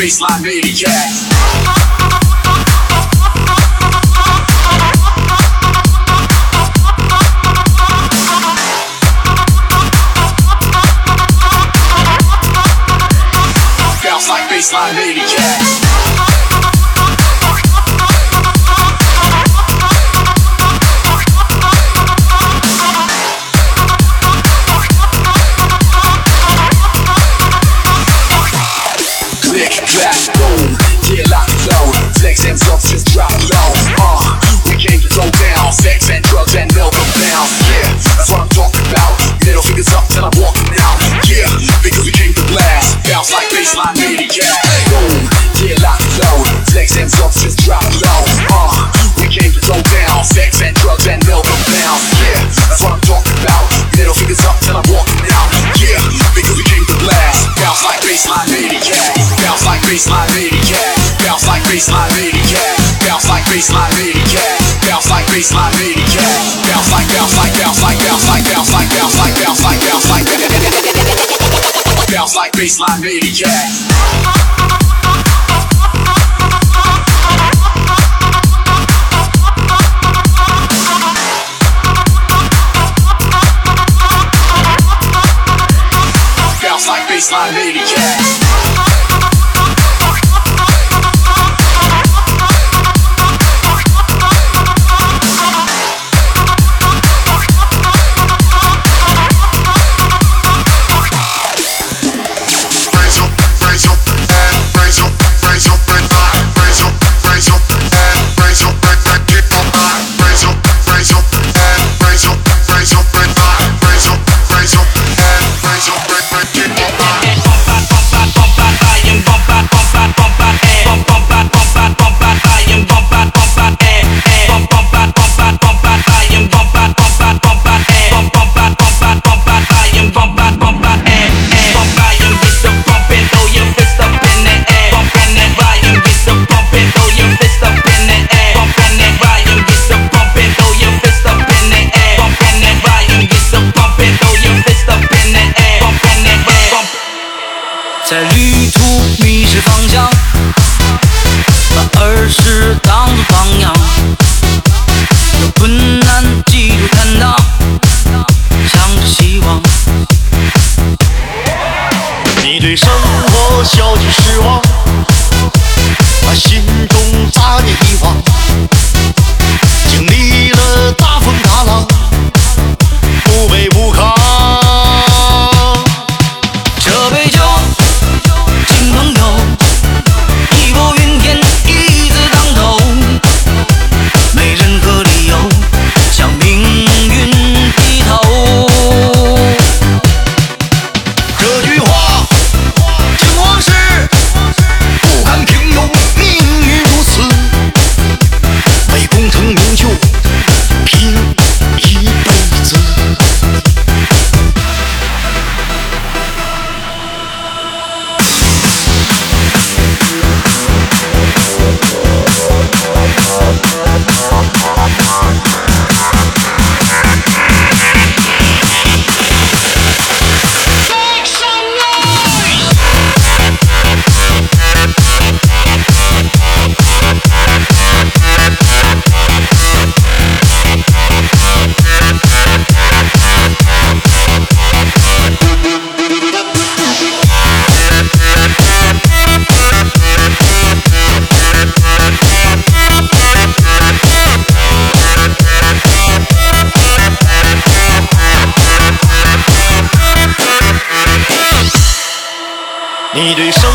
[0.00, 1.30] baseline maniac.
[14.50, 14.94] Baseline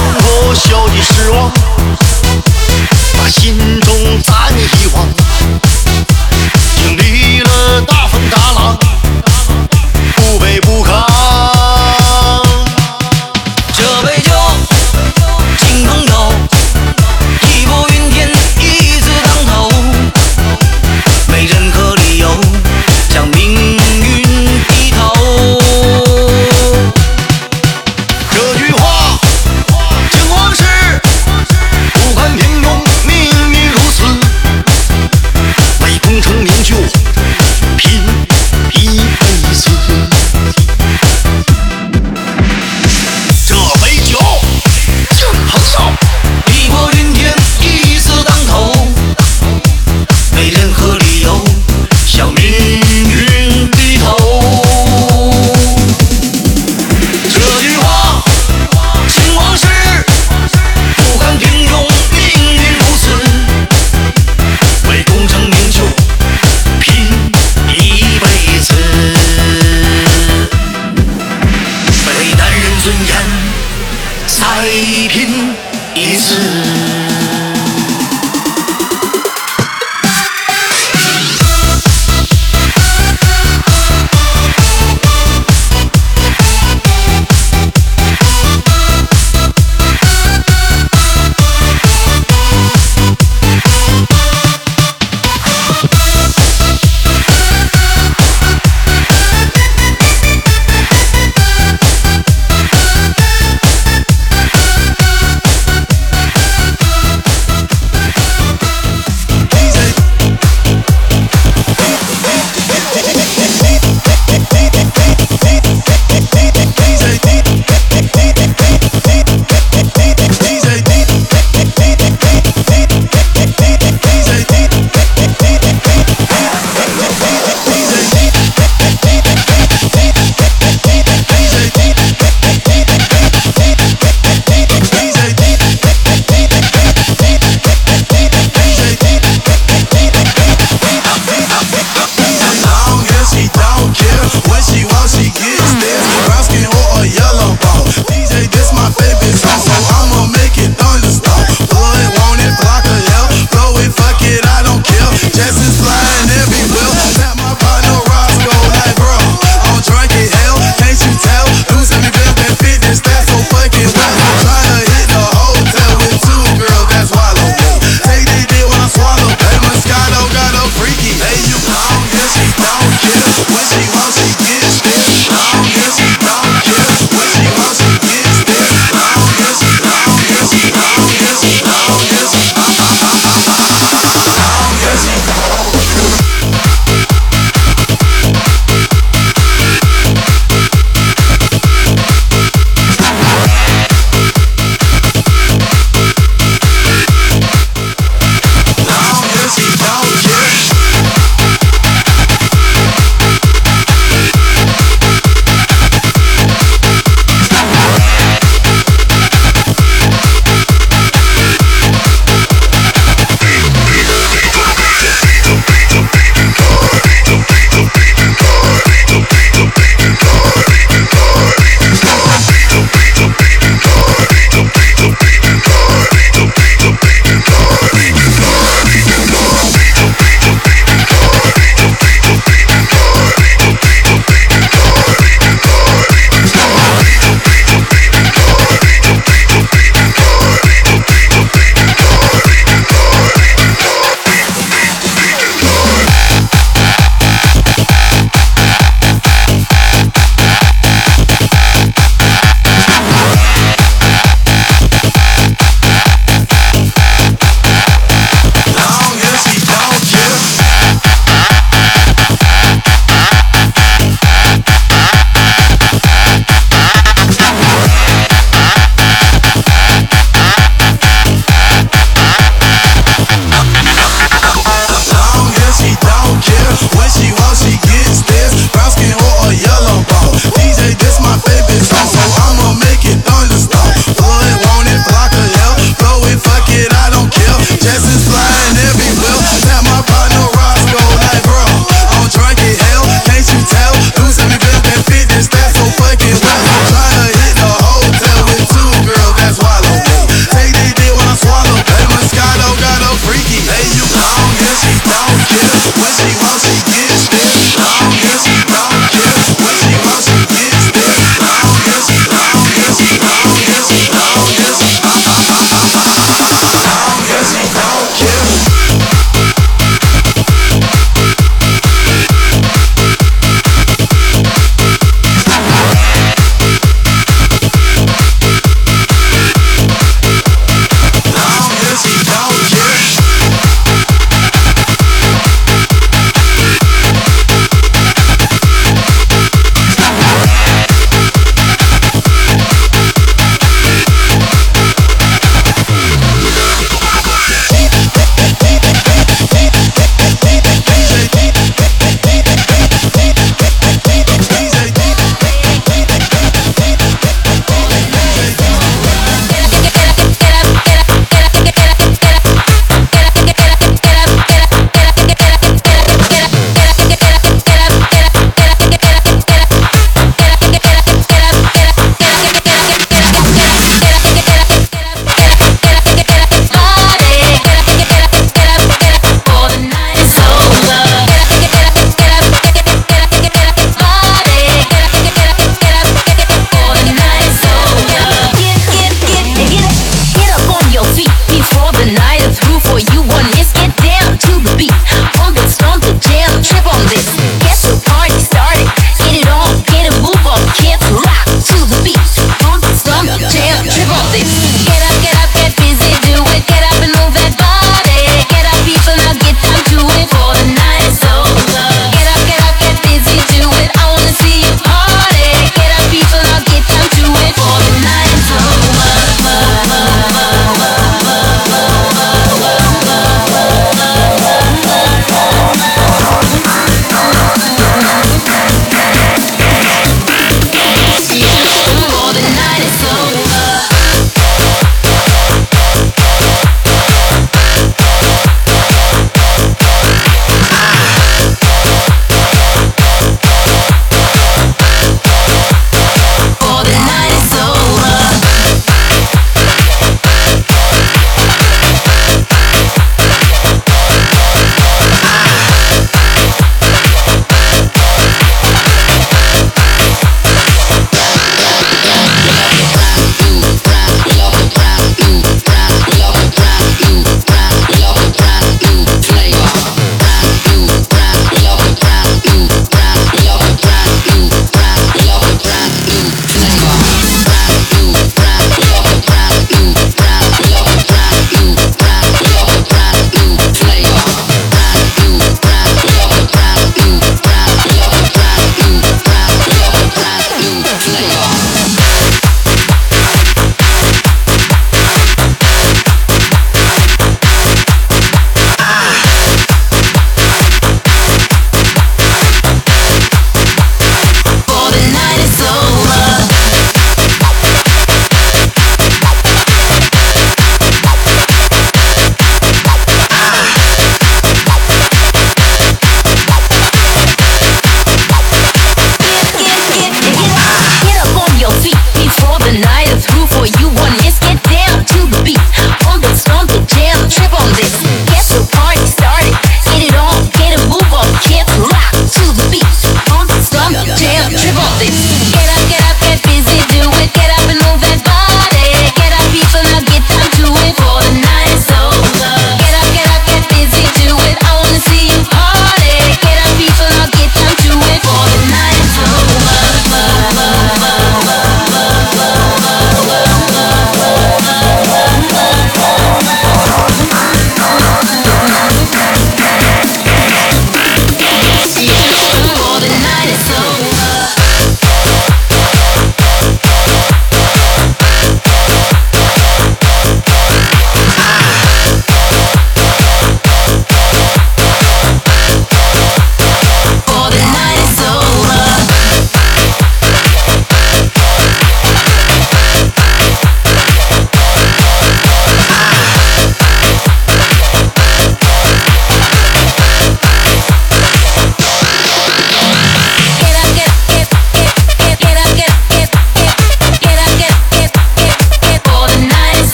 [0.00, 1.50] 我笑你失望，
[3.18, 5.06] 把心中杂念遗忘，
[6.76, 8.87] 经历了大风大浪。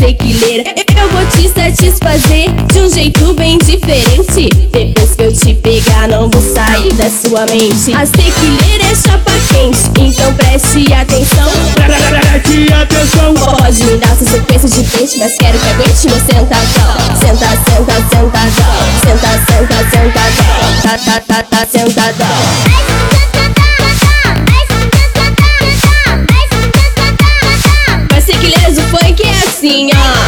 [0.00, 0.64] Tequileira.
[0.98, 4.48] Eu vou te satisfazer de um jeito bem diferente.
[4.72, 7.92] Depois que eu te pegar, não vou sair da sua mente.
[7.94, 11.50] As tequileiras é chapa quente, então preste atenção.
[11.74, 13.34] Preste atenção.
[13.34, 17.16] Pode me dar sua sequência de peixe, mas quero que aguente no sentadão.
[17.20, 18.72] Senta, senta, sentadão.
[19.04, 20.80] Senta, senta, sentadão.
[20.82, 23.29] Tá, tá, tá, tá, sentadão.
[29.60, 30.19] Funk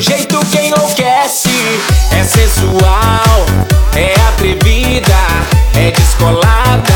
[0.00, 1.50] seu jeito que enlouquece.
[2.10, 3.46] É sensual,
[3.94, 5.16] é atrevida,
[5.74, 6.94] é descolada,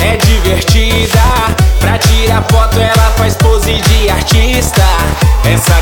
[0.00, 1.20] é divertida.
[1.80, 4.82] Pra tirar foto, ela faz pose de artista.
[5.44, 5.80] Essa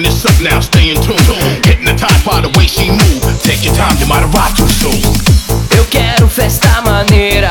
[0.00, 1.16] turn this up now, stay in tune.
[1.64, 3.22] Hypnotized by the way she move.
[3.42, 5.00] Take your time, you might arrive too soon.
[5.76, 7.50] Eu quero festa maneira.